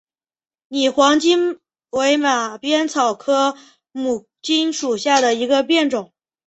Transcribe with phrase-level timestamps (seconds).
[0.67, 1.59] 拟黄荆
[1.91, 3.55] 为马鞭草科
[3.93, 6.11] 牡荆属下的一个变种。